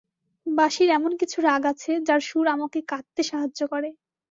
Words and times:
বাঁশির 0.47 0.89
এমন 0.89 1.11
কিছু 1.21 1.37
রাগ 1.41 1.63
আছে, 1.71 1.91
যার 2.07 2.21
সুর 2.21 2.45
আমাকে 2.47 2.79
কাঁদতে 2.89 3.21
সাহায্য 3.23 3.59
করে। 3.71 3.89